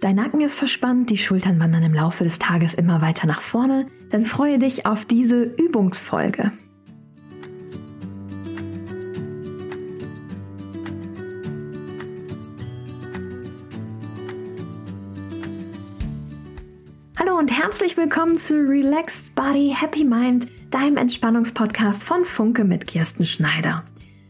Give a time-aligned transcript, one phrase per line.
[0.00, 3.86] Dein Nacken ist verspannt, die Schultern wandern im Laufe des Tages immer weiter nach vorne,
[4.08, 6.52] dann freue dich auf diese Übungsfolge.
[17.18, 23.26] Hallo und herzlich willkommen zu Relaxed Body Happy Mind, deinem Entspannungspodcast von Funke mit Kirsten
[23.26, 23.84] Schneider.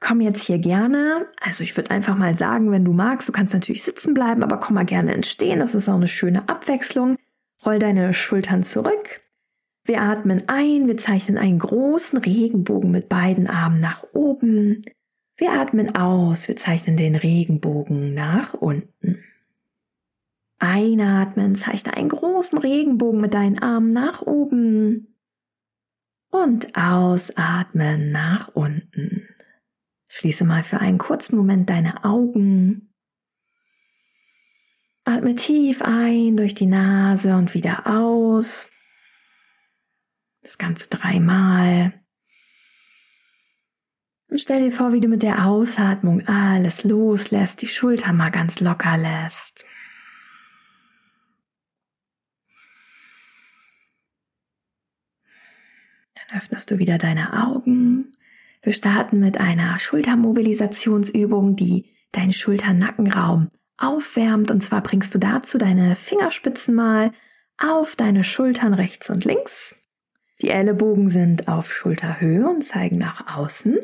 [0.00, 3.52] Komm jetzt hier gerne, also ich würde einfach mal sagen, wenn du magst, du kannst
[3.52, 7.16] natürlich sitzen bleiben, aber komm mal gerne ins Stehen, das ist auch eine schöne Abwechslung.
[7.66, 9.22] Roll deine Schultern zurück.
[9.84, 14.84] Wir atmen ein, wir zeichnen einen großen Regenbogen mit beiden Armen nach oben.
[15.38, 19.22] Wir atmen aus, wir zeichnen den Regenbogen nach unten.
[20.58, 25.14] Einatmen, zeichne einen großen Regenbogen mit deinen Armen nach oben.
[26.30, 29.28] Und ausatmen nach unten.
[30.08, 32.92] Schließe mal für einen kurzen Moment deine Augen.
[35.04, 38.68] Atme tief ein durch die Nase und wieder aus.
[40.42, 41.94] Das Ganze dreimal.
[44.30, 48.60] Und stell dir vor, wie du mit der Ausatmung alles loslässt, die Schulter mal ganz
[48.60, 49.64] locker lässt.
[56.14, 58.12] Dann öffnest du wieder deine Augen.
[58.60, 64.50] Wir starten mit einer Schultermobilisationsübung, die deinen Schulternackenraum aufwärmt.
[64.50, 67.12] Und zwar bringst du dazu deine Fingerspitzen mal
[67.56, 69.74] auf deine Schultern rechts und links.
[70.42, 73.78] Die Ellenbogen sind auf Schulterhöhe und zeigen nach außen.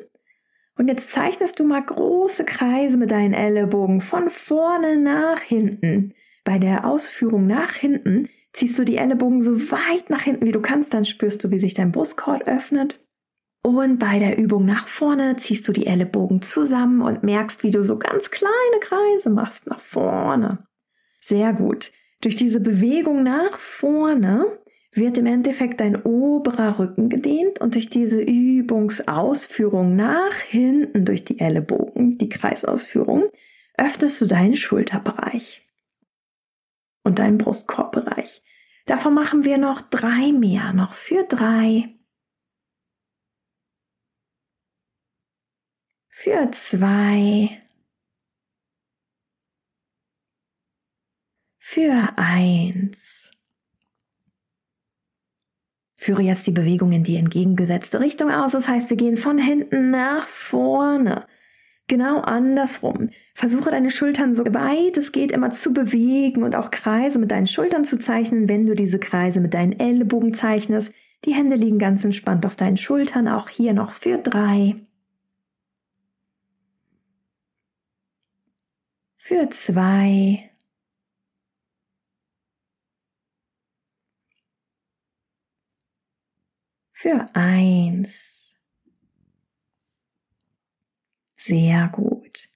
[0.76, 6.14] Und jetzt zeichnest du mal große Kreise mit deinen Ellenbogen von vorne nach hinten.
[6.44, 10.60] Bei der Ausführung nach hinten ziehst du die Ellenbogen so weit nach hinten, wie du
[10.60, 10.92] kannst.
[10.92, 13.00] Dann spürst du, wie sich dein Brustkorb öffnet.
[13.62, 17.82] Und bei der Übung nach vorne ziehst du die Ellenbogen zusammen und merkst, wie du
[17.82, 20.66] so ganz kleine Kreise machst nach vorne.
[21.20, 21.92] Sehr gut.
[22.20, 24.58] Durch diese Bewegung nach vorne
[24.96, 31.40] wird im Endeffekt dein oberer Rücken gedehnt und durch diese Übungsausführung nach hinten durch die
[31.40, 33.30] Ellenbogen, die Kreisausführung,
[33.76, 35.66] öffnest du deinen Schulterbereich
[37.02, 38.42] und deinen Brustkorbbereich.
[38.86, 41.94] Davon machen wir noch drei mehr, noch für drei,
[46.08, 47.60] für zwei,
[51.58, 53.33] für eins.
[56.04, 58.52] Führe jetzt die Bewegung in die entgegengesetzte Richtung aus.
[58.52, 61.24] Das heißt, wir gehen von hinten nach vorne.
[61.86, 63.08] Genau andersrum.
[63.34, 67.46] Versuche deine Schultern so weit es geht immer zu bewegen und auch Kreise mit deinen
[67.46, 70.92] Schultern zu zeichnen, wenn du diese Kreise mit deinen Ellenbogen zeichnest.
[71.24, 74.76] Die Hände liegen ganz entspannt auf deinen Schultern, auch hier noch für drei.
[79.16, 80.50] Für zwei.
[87.04, 88.56] Für eins.
[91.36, 92.48] Sehr gut.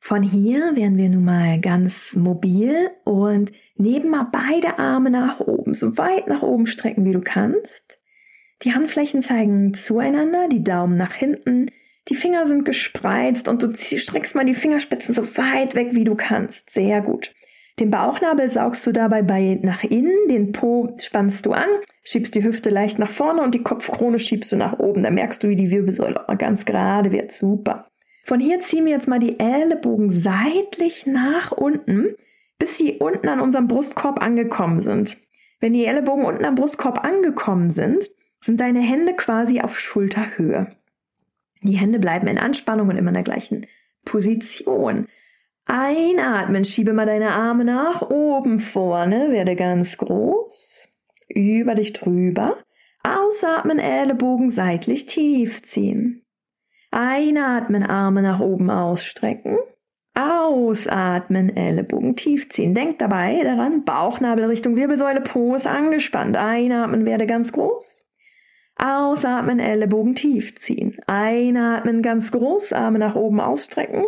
[0.00, 5.72] Von hier werden wir nun mal ganz mobil und nehmen mal beide Arme nach oben,
[5.72, 7.98] so weit nach oben strecken, wie du kannst.
[8.64, 11.70] Die Handflächen zeigen zueinander, die Daumen nach hinten,
[12.08, 16.16] die Finger sind gespreizt und du streckst mal die Fingerspitzen so weit weg, wie du
[16.16, 16.68] kannst.
[16.68, 17.34] Sehr gut.
[17.78, 21.68] Den Bauchnabel saugst du dabei bei nach innen, den Po spannst du an,
[22.02, 25.02] schiebst die Hüfte leicht nach vorne und die Kopfkrone schiebst du nach oben.
[25.02, 27.32] Da merkst du, wie die Wirbelsäule ganz gerade wird.
[27.32, 27.86] Super.
[28.24, 32.14] Von hier ziehen wir jetzt mal die Ellenbogen seitlich nach unten,
[32.58, 35.16] bis sie unten an unserem Brustkorb angekommen sind.
[35.60, 40.76] Wenn die Ellenbogen unten am Brustkorb angekommen sind, sind deine Hände quasi auf Schulterhöhe.
[41.62, 43.66] Die Hände bleiben in Anspannung und immer in der gleichen
[44.04, 45.06] Position.
[45.66, 50.88] Einatmen, schiebe mal deine Arme nach oben vorne, werde ganz groß,
[51.28, 52.56] über dich drüber.
[53.02, 56.22] Ausatmen, Ellenbogen seitlich tief ziehen.
[56.90, 59.58] Einatmen, Arme nach oben ausstrecken.
[60.14, 62.74] Ausatmen, Ellenbogen tief ziehen.
[62.74, 66.36] Denk dabei daran, Bauchnabel Richtung Wirbelsäule, Po ist angespannt.
[66.36, 68.04] Einatmen, werde ganz groß.
[68.76, 70.96] Ausatmen, Ellenbogen tief ziehen.
[71.06, 74.04] Einatmen, ganz groß, Arme nach oben ausstrecken.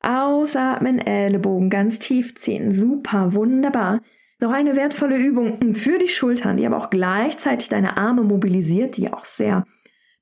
[0.00, 2.72] Ausatmen, Ellenbogen ganz tief ziehen.
[2.72, 4.00] Super, wunderbar.
[4.40, 9.12] Noch eine wertvolle Übung für die Schultern, die aber auch gleichzeitig deine Arme mobilisiert, die
[9.12, 9.64] auch sehr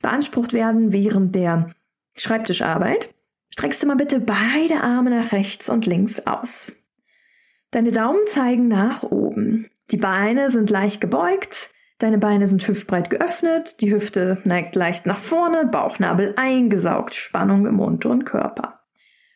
[0.00, 1.70] beansprucht werden während der
[2.16, 3.14] Schreibtischarbeit.
[3.50, 6.76] Streckst du mal bitte beide Arme nach rechts und links aus.
[7.70, 9.68] Deine Daumen zeigen nach oben.
[9.90, 11.70] Die Beine sind leicht gebeugt.
[11.98, 13.80] Deine Beine sind hüftbreit geöffnet.
[13.80, 15.66] Die Hüfte neigt leicht nach vorne.
[15.66, 17.14] Bauchnabel eingesaugt.
[17.14, 18.80] Spannung im unteren Körper.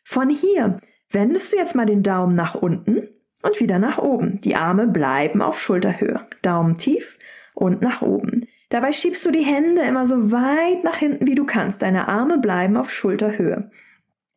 [0.03, 0.77] Von hier
[1.09, 3.07] wendest du jetzt mal den Daumen nach unten
[3.41, 4.39] und wieder nach oben.
[4.41, 6.27] Die Arme bleiben auf Schulterhöhe.
[6.41, 7.17] Daumen tief
[7.53, 8.47] und nach oben.
[8.69, 11.81] Dabei schiebst du die Hände immer so weit nach hinten, wie du kannst.
[11.81, 13.69] Deine Arme bleiben auf Schulterhöhe.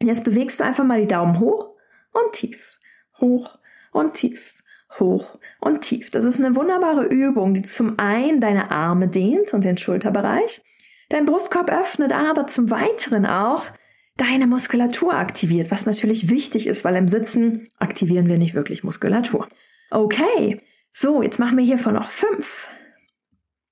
[0.02, 1.70] Jetzt bewegst du einfach mal die Daumen hoch
[2.12, 2.78] und tief.
[3.20, 3.58] Hoch
[3.92, 4.54] und tief.
[4.98, 6.10] Hoch und tief.
[6.10, 10.62] Das ist eine wunderbare Übung, die zum einen deine Arme dehnt und den Schulterbereich,
[11.08, 13.64] dein Brustkorb öffnet, aber zum weiteren auch
[14.16, 19.48] deine Muskulatur aktiviert, was natürlich wichtig ist, weil im Sitzen aktivieren wir nicht wirklich Muskulatur.
[19.90, 20.60] Okay,
[20.92, 22.68] so, jetzt machen wir hiervon noch fünf,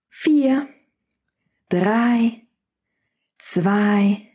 [0.09, 0.67] vier,
[1.69, 2.43] drei,
[3.39, 4.29] zwei,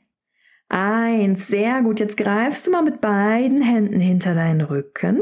[0.70, 1.48] eins.
[1.48, 5.22] Sehr gut, jetzt greifst du mal mit beiden Händen hinter deinen Rücken.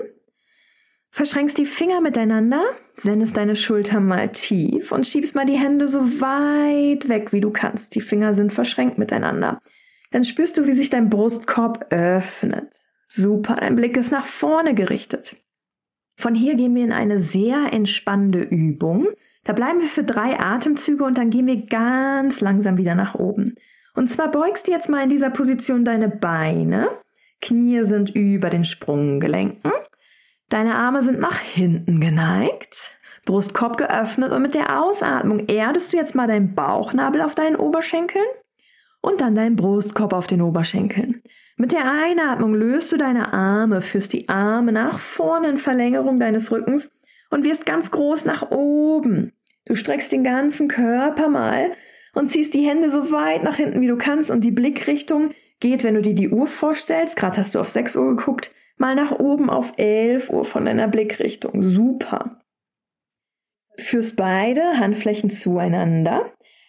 [1.09, 2.63] Verschränkst die Finger miteinander,
[2.97, 7.51] sendest deine Schultern mal tief und schiebst mal die Hände so weit weg, wie du
[7.51, 7.95] kannst.
[7.95, 9.61] Die Finger sind verschränkt miteinander.
[10.15, 12.71] Dann spürst du, wie sich dein Brustkorb öffnet.
[13.09, 15.35] Super, dein Blick ist nach vorne gerichtet.
[16.15, 19.09] Von hier gehen wir in eine sehr entspannende Übung.
[19.43, 23.55] Da bleiben wir für drei Atemzüge und dann gehen wir ganz langsam wieder nach oben.
[23.93, 26.87] Und zwar beugst du jetzt mal in dieser Position deine Beine.
[27.41, 29.73] Knie sind über den Sprunggelenken.
[30.47, 32.99] Deine Arme sind nach hinten geneigt.
[33.25, 38.23] Brustkorb geöffnet und mit der Ausatmung erdest du jetzt mal deinen Bauchnabel auf deinen Oberschenkeln
[39.05, 41.21] und dann deinen Brustkorb auf den Oberschenkeln.
[41.57, 46.51] Mit der Einatmung löst du deine Arme, führst die Arme nach vorne in Verlängerung deines
[46.51, 46.91] Rückens
[47.29, 49.31] und wirst ganz groß nach oben.
[49.65, 51.69] Du streckst den ganzen Körper mal
[52.15, 55.29] und ziehst die Hände so weit nach hinten, wie du kannst und die Blickrichtung
[55.59, 58.95] geht, wenn du dir die Uhr vorstellst, gerade hast du auf 6 Uhr geguckt, mal
[58.95, 61.61] nach oben auf 11 Uhr von deiner Blickrichtung.
[61.61, 62.41] Super.
[63.77, 66.25] Führst beide Handflächen zueinander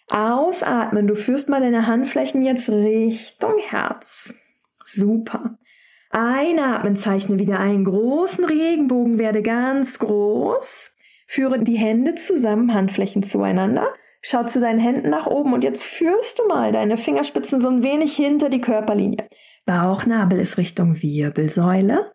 [0.09, 1.07] Ausatmen.
[1.07, 4.33] Du führst mal deine Handflächen jetzt Richtung Herz.
[4.85, 5.57] Super.
[6.09, 10.95] Einatmen, zeichne wieder einen großen Regenbogen, werde ganz groß.
[11.27, 13.87] Führe die Hände zusammen, Handflächen zueinander.
[14.21, 17.83] Schau zu deinen Händen nach oben und jetzt führst du mal deine Fingerspitzen so ein
[17.83, 19.27] wenig hinter die Körperlinie.
[19.65, 22.13] Bauchnabel ist Richtung Wirbelsäule.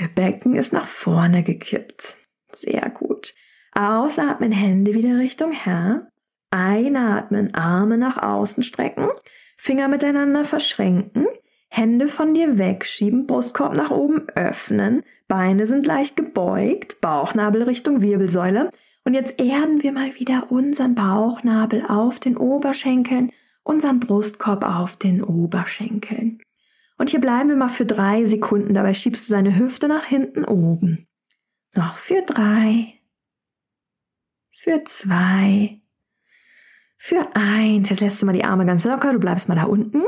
[0.00, 2.16] Der Becken ist nach vorne gekippt.
[2.50, 3.34] Sehr gut.
[3.72, 6.13] Ausatmen, Hände wieder Richtung Herz.
[6.54, 9.08] Einatmen, Arme nach außen strecken,
[9.56, 11.26] Finger miteinander verschränken,
[11.68, 18.70] Hände von dir wegschieben, Brustkorb nach oben öffnen, Beine sind leicht gebeugt, Bauchnabel Richtung Wirbelsäule.
[19.04, 23.32] Und jetzt erden wir mal wieder unseren Bauchnabel auf den Oberschenkeln,
[23.64, 26.40] unseren Brustkorb auf den Oberschenkeln.
[26.96, 28.74] Und hier bleiben wir mal für drei Sekunden.
[28.74, 31.08] Dabei schiebst du deine Hüfte nach hinten oben.
[31.74, 33.00] Noch für drei,
[34.52, 35.80] für zwei,
[37.04, 37.90] für eins.
[37.90, 40.04] Jetzt lässt du mal die Arme ganz locker, du bleibst mal da unten.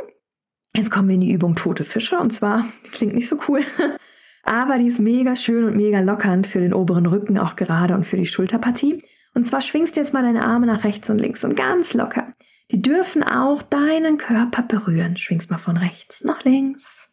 [0.74, 3.60] Jetzt kommen wir in die Übung tote Fische und zwar, klingt nicht so cool,
[4.44, 8.04] aber die ist mega schön und mega lockernd für den oberen Rücken, auch gerade und
[8.04, 9.04] für die Schulterpartie.
[9.34, 12.32] Und zwar schwingst du jetzt mal deine Arme nach rechts und links und ganz locker.
[12.70, 15.18] Die dürfen auch deinen Körper berühren.
[15.18, 17.10] Schwingst mal von rechts nach links.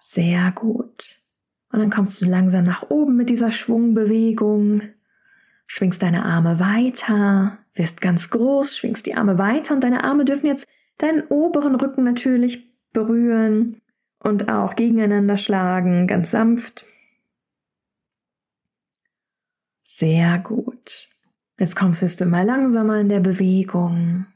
[0.00, 1.20] Sehr gut.
[1.70, 4.82] Und dann kommst du langsam nach oben mit dieser Schwungbewegung
[5.66, 10.46] schwingst deine Arme weiter, wirst ganz groß, schwingst die Arme weiter und deine Arme dürfen
[10.46, 10.66] jetzt
[10.98, 13.80] deinen oberen Rücken natürlich berühren
[14.18, 16.84] und auch gegeneinander schlagen, ganz sanft.
[19.82, 21.08] Sehr gut.
[21.58, 24.26] Jetzt kommst du immer langsamer in der Bewegung.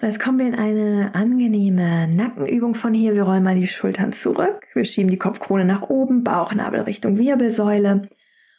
[0.00, 3.14] Jetzt kommen wir in eine angenehme Nackenübung von hier.
[3.14, 4.64] Wir rollen mal die Schultern zurück.
[4.72, 8.08] Wir schieben die Kopfkrone nach oben, Bauchnabel Richtung Wirbelsäule.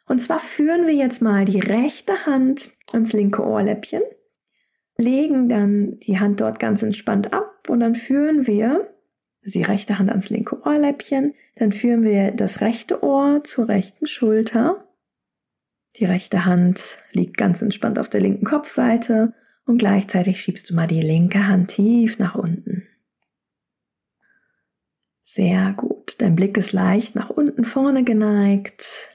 [0.05, 4.01] Und zwar führen wir jetzt mal die rechte Hand ans linke Ohrläppchen,
[4.97, 8.89] legen dann die Hand dort ganz entspannt ab und dann führen wir
[9.45, 14.83] die rechte Hand ans linke Ohrläppchen, dann führen wir das rechte Ohr zur rechten Schulter.
[15.95, 19.33] Die rechte Hand liegt ganz entspannt auf der linken Kopfseite
[19.69, 22.87] und gleichzeitig schiebst du mal die linke Hand tief nach unten.
[25.23, 26.15] Sehr gut.
[26.17, 29.09] Dein Blick ist leicht nach unten vorne geneigt.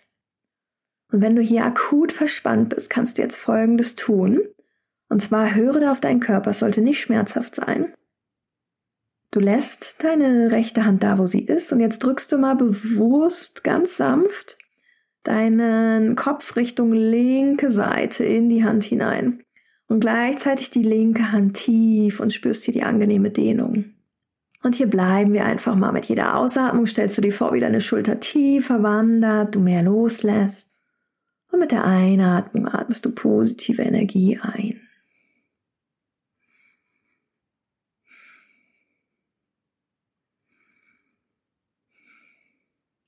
[1.11, 4.43] Und wenn du hier akut verspannt bist, kannst du jetzt Folgendes tun.
[5.09, 7.93] Und zwar höre da auf deinen Körper, es sollte nicht schmerzhaft sein.
[9.33, 13.65] Du lässt deine rechte Hand da, wo sie ist, und jetzt drückst du mal bewusst
[13.65, 14.57] ganz sanft
[15.25, 19.44] deinen Kopf Richtung linke Seite in die Hand hinein
[19.89, 23.87] und gleichzeitig die linke Hand tief und spürst hier die angenehme Dehnung.
[24.63, 26.87] Und hier bleiben wir einfach mal mit jeder Ausatmung.
[26.87, 30.71] Stellst du dir vor, wie deine Schulter tiefer wandert, du mehr loslässt.
[31.53, 34.81] Und mit der Einatmung atmest du positive Energie ein.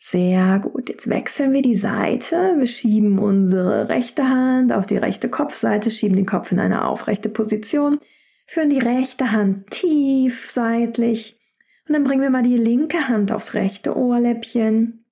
[0.09, 0.89] Sehr gut.
[0.89, 2.55] Jetzt wechseln wir die Seite.
[2.59, 7.29] Wir schieben unsere rechte Hand auf die rechte Kopfseite, schieben den Kopf in eine aufrechte
[7.29, 7.99] Position,
[8.47, 11.41] führen die rechte Hand tief seitlich
[11.89, 15.05] und dann bringen wir mal die linke Hand aufs rechte Ohrläppchen.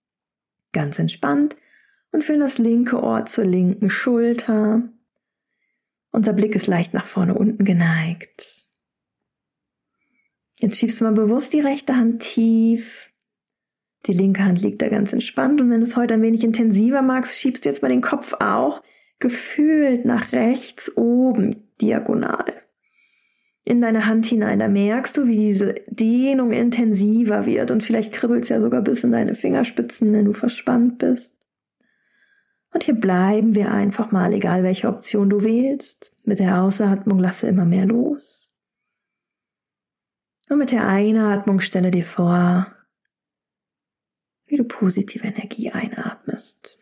[0.70, 1.56] Ganz entspannt
[2.12, 4.88] und führen das linke Ohr zur linken Schulter.
[6.12, 8.64] Unser Blick ist leicht nach vorne unten geneigt.
[10.60, 13.10] Jetzt schiebst du mal bewusst die rechte Hand tief
[14.06, 17.02] die linke Hand liegt da ganz entspannt und wenn du es heute ein wenig intensiver
[17.02, 18.82] magst, schiebst du jetzt mal den Kopf auch
[19.18, 22.44] gefühlt nach rechts oben diagonal
[23.64, 24.58] in deine Hand hinein.
[24.58, 29.04] Da merkst du, wie diese Dehnung intensiver wird und vielleicht kribbelt es ja sogar bis
[29.04, 31.34] in deine Fingerspitzen, wenn du verspannt bist.
[32.72, 36.12] Und hier bleiben wir einfach mal, egal welche Option du wählst.
[36.24, 38.50] Mit der Ausatmung lasse immer mehr los.
[40.50, 42.66] Und mit der Einatmung stelle dir vor,
[44.64, 46.78] positive Energie einatmest.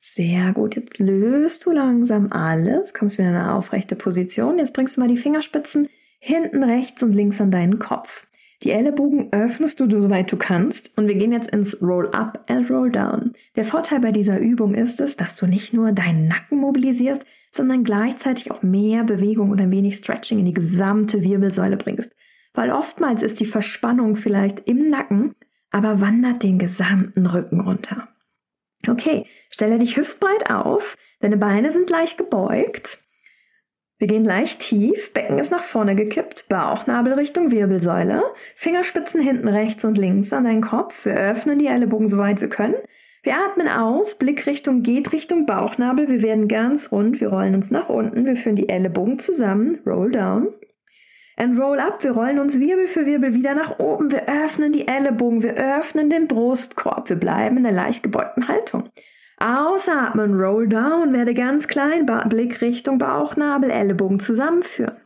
[0.00, 0.76] Sehr gut.
[0.76, 4.58] Jetzt löst du langsam alles, kommst wieder in eine aufrechte Position.
[4.58, 8.26] Jetzt bringst du mal die Fingerspitzen hinten rechts und links an deinen Kopf.
[8.62, 10.96] Die Ellenbogen öffnest du, soweit du kannst.
[10.96, 13.32] Und wir gehen jetzt ins Roll Up and Roll Down.
[13.54, 17.84] Der Vorteil bei dieser Übung ist es, dass du nicht nur deinen Nacken mobilisierst, sondern
[17.84, 22.14] gleichzeitig auch mehr Bewegung und ein wenig Stretching in die gesamte Wirbelsäule bringst.
[22.54, 25.34] Weil oftmals ist die Verspannung vielleicht im Nacken,
[25.70, 28.08] aber wandert den gesamten Rücken runter.
[28.88, 33.05] Okay, stelle dich hüftbreit auf, deine Beine sind leicht gebeugt
[33.98, 38.22] wir gehen leicht tief, Becken ist nach vorne gekippt, Bauchnabel Richtung Wirbelsäule,
[38.54, 41.06] Fingerspitzen hinten rechts und links an deinen Kopf.
[41.06, 42.74] Wir öffnen die Ellenbogen so weit wir können.
[43.22, 47.88] Wir atmen aus, Blickrichtung geht Richtung Bauchnabel, wir werden ganz rund, wir rollen uns nach
[47.88, 50.48] unten, wir führen die Ellenbogen zusammen, roll down.
[51.38, 54.86] And roll up, wir rollen uns Wirbel für Wirbel wieder nach oben, wir öffnen die
[54.86, 58.90] Ellenbogen, wir öffnen den Brustkorb, wir bleiben in der leicht gebeugten Haltung.
[59.38, 64.96] Ausatmen, roll down, werde ganz klein, ba Blick Richtung Bauchnabel, Ellenbogen zusammenführen.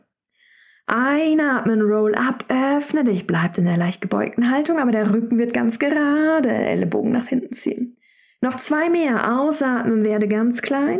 [0.87, 5.53] Einatmen, roll up, öffne dich, bleibt in der leicht gebeugten Haltung, aber der Rücken wird
[5.53, 7.97] ganz gerade, Ellenbogen nach hinten ziehen.
[8.39, 10.99] Noch zwei mehr, ausatmen, werde ganz klein.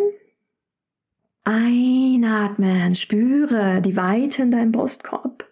[1.43, 5.49] Einatmen, spüre die Weite in deinem Brustkorb.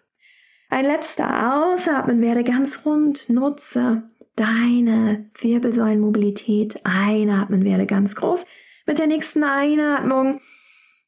[0.68, 4.04] Ein letzter, ausatmen, werde ganz rund, nutze
[4.40, 6.80] deine Wirbelsäulenmobilität.
[6.84, 8.46] Einatmen werde ganz groß.
[8.86, 10.40] Mit der nächsten Einatmung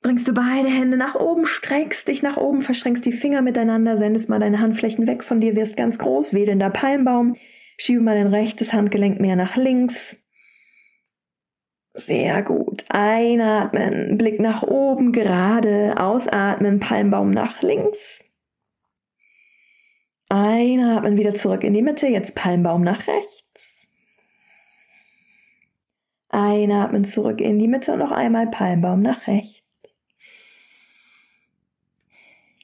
[0.03, 4.29] bringst du beide Hände nach oben, streckst dich nach oben, verschränkst die Finger miteinander, sendest
[4.29, 7.35] mal deine Handflächen weg von dir, wirst ganz groß, wedelnder Palmbaum.
[7.79, 10.19] Schiebe mal dein rechtes Handgelenk mehr nach links.
[11.95, 12.85] Sehr gut.
[12.89, 18.32] Einatmen, Blick nach oben, gerade, ausatmen, Palmbaum nach links.
[20.33, 23.91] Einatmen wieder zurück in die Mitte, jetzt Palmbaum nach rechts.
[26.31, 29.61] Einatmen zurück in die Mitte und noch einmal Palmbaum nach rechts.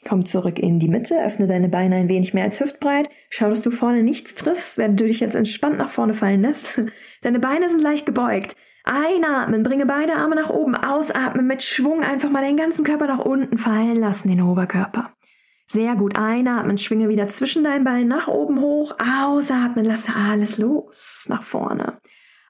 [0.08, 3.10] Komm zurück in die Mitte, öffne deine Beine ein wenig mehr als hüftbreit.
[3.28, 6.80] Schau, dass du vorne nichts triffst, während du dich jetzt entspannt nach vorne fallen lässt.
[7.20, 8.56] Deine Beine sind leicht gebeugt.
[8.84, 13.18] Einatmen, bringe beide Arme nach oben, ausatmen, mit Schwung einfach mal den ganzen Körper nach
[13.18, 15.12] unten fallen lassen, den Oberkörper.
[15.70, 21.26] Sehr gut, einatmen, schwinge wieder zwischen deinen Beinen nach oben hoch, ausatmen, lasse alles los,
[21.28, 22.00] nach vorne.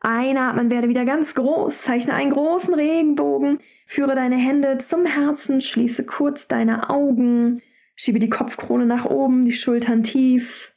[0.01, 6.07] Einatmen, werde wieder ganz groß, zeichne einen großen Regenbogen, führe deine Hände zum Herzen, schließe
[6.07, 7.61] kurz deine Augen,
[7.97, 10.73] schiebe die Kopfkrone nach oben, die Schultern tief.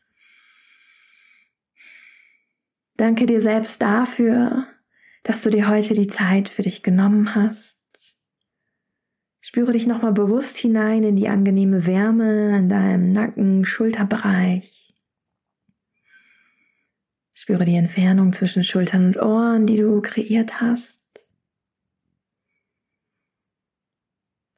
[2.97, 4.65] Danke dir selbst dafür,
[5.21, 7.80] dass du dir heute die Zeit für dich genommen hast.
[9.51, 14.95] Spüre dich nochmal bewusst hinein in die angenehme Wärme in deinem Nacken, Schulterbereich.
[17.33, 21.03] Spüre die Entfernung zwischen Schultern und Ohren, die du kreiert hast.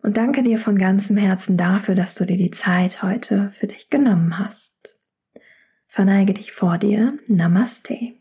[0.04, 3.90] Und danke dir von ganzem Herzen dafür, dass du dir die Zeit heute für dich
[3.90, 5.00] genommen hast.
[5.88, 7.18] Verneige dich vor dir.
[7.26, 8.14] Namaste.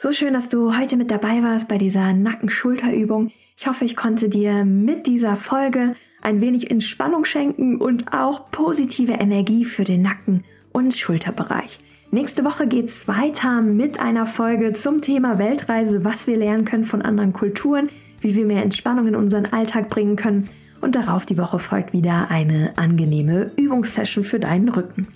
[0.00, 3.32] So schön, dass du heute mit dabei warst bei dieser Nacken-Schulter-Übung.
[3.60, 9.14] Ich hoffe, ich konnte dir mit dieser Folge ein wenig Entspannung schenken und auch positive
[9.14, 11.80] Energie für den Nacken- und Schulterbereich.
[12.12, 17.02] Nächste Woche geht's weiter mit einer Folge zum Thema Weltreise, was wir lernen können von
[17.02, 17.88] anderen Kulturen,
[18.20, 20.48] wie wir mehr Entspannung in unseren Alltag bringen können.
[20.80, 25.08] Und darauf die Woche folgt wieder eine angenehme Übungssession für deinen Rücken.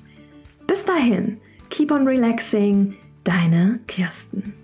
[0.67, 1.37] Bis dahin,
[1.71, 4.55] keep on relaxing, deine Kirsten.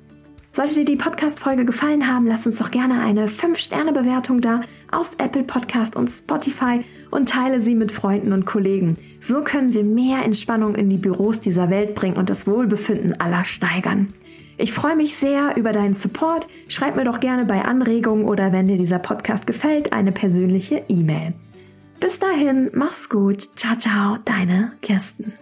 [0.58, 5.44] Sollte dir die Podcast-Folge gefallen haben, lass uns doch gerne eine 5-Sterne-Bewertung da auf Apple
[5.44, 8.96] Podcast und Spotify und teile sie mit Freunden und Kollegen.
[9.20, 13.44] So können wir mehr Entspannung in die Büros dieser Welt bringen und das Wohlbefinden aller
[13.44, 14.08] steigern.
[14.56, 16.48] Ich freue mich sehr über deinen Support.
[16.66, 21.35] Schreib mir doch gerne bei Anregungen oder wenn dir dieser Podcast gefällt, eine persönliche E-Mail.
[22.00, 23.48] Bis dahin, mach's gut.
[23.54, 25.35] Ciao, ciao, deine Kirsten.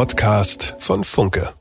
[0.00, 1.59] Podcast von Funke.